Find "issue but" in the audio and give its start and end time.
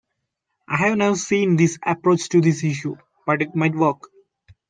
2.63-3.43